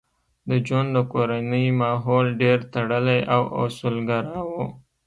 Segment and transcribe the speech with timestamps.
[0.49, 4.51] د جون د کورنۍ ماحول ډېر تړلی او اصولګرا و